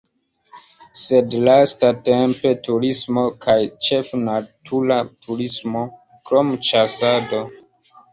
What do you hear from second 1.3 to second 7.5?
lastatempe turismo kaj ĉefe natura turismo, krom ĉasado.